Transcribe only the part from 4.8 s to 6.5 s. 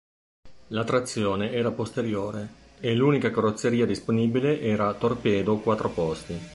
torpedo quattro posti.